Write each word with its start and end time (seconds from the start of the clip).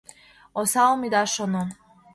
Осалым 0.59 1.01
ида 1.07 1.23
шоно. 1.33 1.63